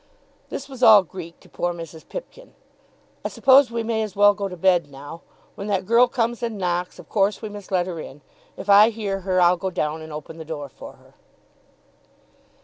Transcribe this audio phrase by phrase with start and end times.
[0.49, 2.09] This was all Greek to poor Mrs.
[2.09, 2.55] Pipkin.
[3.23, 5.21] "I suppose we may as well go to bed now.
[5.53, 8.21] When that girl comes and knocks, of course we must let her in.
[8.57, 11.13] If I hear her, I'll go down and open the door for her."